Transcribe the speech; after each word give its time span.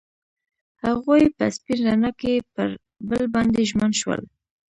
هغوی 0.85 1.23
په 1.37 1.45
سپین 1.55 1.79
رڼا 1.87 2.11
کې 2.21 2.33
پر 2.53 2.67
بل 3.09 3.23
باندې 3.33 3.61
ژمن 3.69 3.91
شول. 3.99 4.21